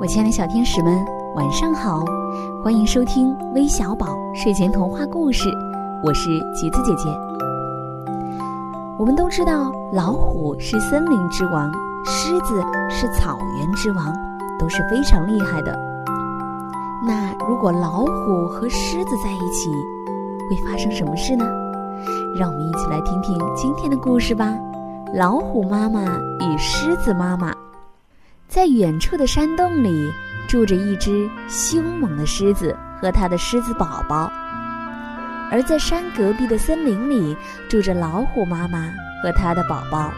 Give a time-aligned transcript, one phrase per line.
[0.00, 1.04] 我亲爱的小天使们，
[1.36, 2.04] 晚上好！
[2.62, 5.48] 欢迎收听微小宝睡前童话故事，
[6.02, 7.08] 我是橘子姐姐。
[8.98, 11.70] 我们都知道，老虎是森林之王，
[12.04, 12.60] 狮子
[12.90, 14.12] 是草原之王，
[14.58, 15.72] 都是非常厉害的。
[17.06, 19.70] 那如果老虎和狮子在一起，
[20.50, 21.44] 会发生什么事呢？
[22.36, 24.52] 让我们一起来听听今天的故事吧。
[25.14, 27.54] 老虎妈妈与狮子妈妈。
[28.54, 30.08] 在远处的山洞里，
[30.46, 32.72] 住着一只凶猛的狮子
[33.02, 34.30] 和它的狮子宝宝；
[35.50, 37.36] 而在山隔壁的森林里，
[37.68, 40.14] 住着老虎妈妈和它的宝宝。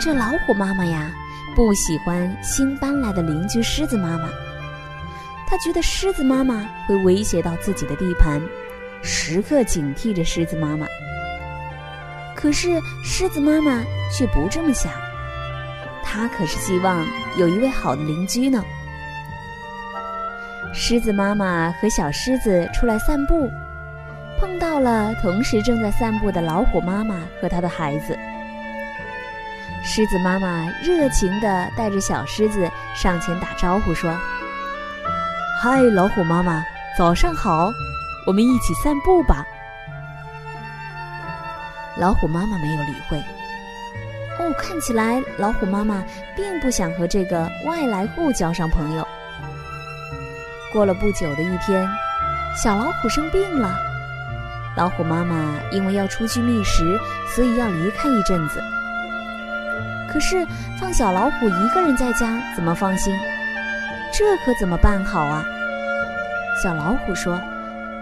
[0.00, 1.10] 这老虎妈妈呀，
[1.56, 4.28] 不喜欢新搬来的邻居狮子妈妈，
[5.48, 8.40] 她觉得狮子妈妈会威胁到自己的地盘，
[9.02, 10.86] 时刻警惕着狮子妈妈。
[12.36, 13.82] 可是狮子妈妈
[14.16, 14.92] 却不这么想。
[16.12, 17.06] 他可是希望
[17.38, 18.62] 有一位好的邻居呢。
[20.74, 23.50] 狮子妈妈和小狮子出来散步，
[24.38, 28.14] 碰到了同时正在散步的老虎妈妈和他的孩子。
[29.82, 34.14] 狮子妈妈热情地带着小狮子上前打招呼说
[35.62, 36.62] ：“嗨，老虎妈妈，
[36.96, 37.72] 早上好，
[38.26, 39.46] 我们一起散步吧。”
[41.96, 43.18] 老虎妈妈没有理会。
[44.42, 46.02] 哦，看起来老虎妈妈
[46.34, 49.06] 并不想和这个外来户交上朋友。
[50.72, 51.88] 过了不久的一天，
[52.60, 53.76] 小老虎生病了，
[54.76, 58.60] 老虎妈妈因为要出去觅食，所以要离开一阵子。
[60.12, 60.44] 可是
[60.80, 63.14] 放小老虎一个人在家怎么放心？
[64.12, 65.44] 这可怎么办好啊？
[66.60, 67.40] 小老虎说：“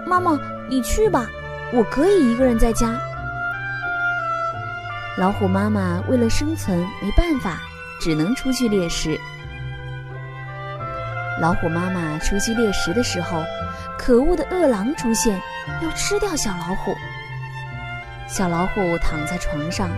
[0.07, 1.27] 妈妈，你去吧，
[1.71, 2.99] 我可以一个人在家。”
[5.21, 7.61] 老虎妈妈为了生存，没办法，
[8.01, 9.21] 只能出去猎食。
[11.39, 13.45] 老虎妈妈出去猎食的时候，
[13.99, 15.39] 可恶的饿狼出现，
[15.83, 16.97] 要吃掉小老虎。
[18.27, 19.91] 小老虎躺在床上，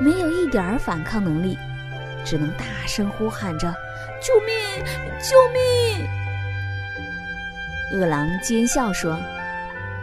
[0.00, 1.58] 没有一点儿反抗能力，
[2.24, 3.68] 只能大声呼喊着
[4.24, 4.82] ：“救命！
[5.20, 6.08] 救命！”
[7.92, 9.12] 饿狼奸笑说：“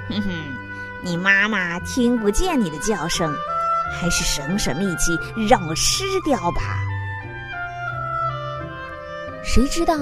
[0.07, 0.31] 哼哼，
[1.03, 3.35] 你妈妈听不见你的叫声。”
[3.91, 6.79] 还是省省力气，让我吃掉吧。
[9.43, 9.95] 谁知道，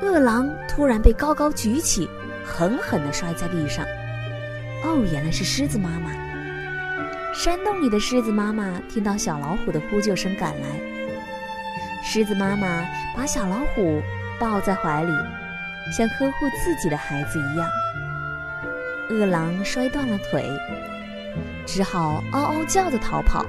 [0.00, 2.08] 饿狼突然被高高举起，
[2.44, 3.84] 狠狠的摔在地上。
[4.84, 6.10] 哦，原来是狮子妈妈。
[7.34, 10.68] 山洞里的狮子妈妈听到小老虎的呼救声赶来，
[12.04, 12.84] 狮子妈妈
[13.16, 14.00] 把小老虎
[14.38, 15.12] 抱在怀里，
[15.96, 17.68] 像呵护自己的孩子一样。
[19.10, 20.48] 饿狼摔断了腿。
[21.66, 23.44] 只好嗷嗷叫的逃跑。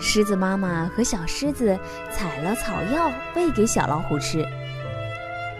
[0.00, 1.78] 狮子妈妈和小狮子
[2.10, 4.44] 采了草药喂给小老虎吃，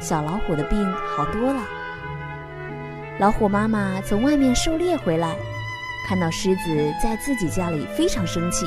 [0.01, 1.61] 小老虎的病好多了。
[3.21, 5.37] 老虎妈妈从外面狩猎回来，
[6.09, 8.67] 看到狮子在自己家里，非常生气，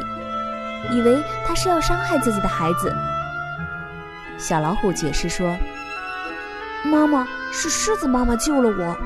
[0.92, 2.96] 以为它是要伤害自己的孩子。
[4.38, 5.58] 小老虎解释说
[6.86, 8.98] ：“妈妈是狮子妈妈救了我，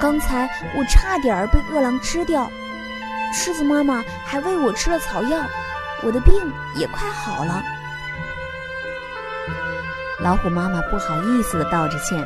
[0.00, 2.50] 刚才我差点儿被饿狼吃掉。”
[3.32, 5.44] 狮子妈妈还喂我吃了草药，
[6.02, 6.32] 我的病
[6.76, 7.62] 也快好了。
[10.20, 12.24] 老虎妈妈不好意思的道着歉，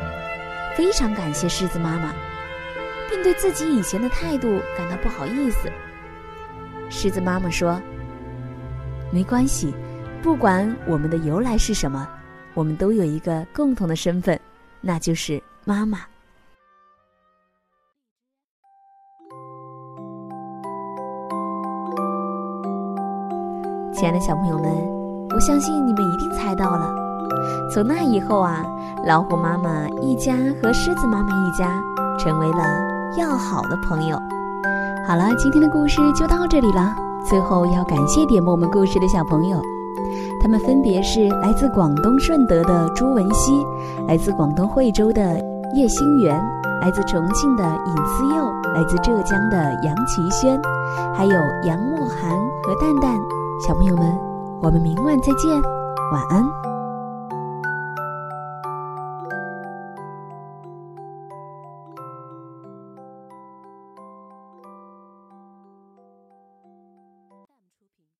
[0.76, 2.12] 非常感谢狮子妈妈，
[3.08, 5.70] 并对自己以前的态度感到不好意思。
[6.90, 7.80] 狮子妈妈说
[9.10, 9.72] ：“没关系，
[10.22, 12.06] 不管我们的由来是什么，
[12.52, 14.38] 我们都有一个共同的身份，
[14.80, 16.00] 那就是妈妈。”
[23.96, 24.70] 亲爱的小朋友们，
[25.34, 26.86] 我相信你们一定猜到了。
[27.72, 28.62] 从那以后啊，
[29.06, 31.82] 老虎妈妈一家和狮子妈妈一家
[32.18, 32.62] 成为了
[33.16, 34.18] 要好的朋友。
[35.08, 36.94] 好了，今天的故事就到这里了。
[37.24, 39.62] 最后要感谢点播我们故事的小朋友，
[40.42, 43.64] 他们分别是来自广东顺德的朱文熙，
[44.06, 45.40] 来自广东惠州的
[45.74, 46.38] 叶星元，
[46.82, 48.44] 来自重庆的尹思佑，
[48.74, 50.60] 来自浙江的杨奇轩，
[51.16, 51.32] 还有
[51.64, 52.30] 杨墨涵
[52.62, 53.18] 和蛋蛋。
[53.58, 54.04] 小朋友们，
[54.60, 55.50] 我们明晚再见，
[56.12, 56.65] 晚安。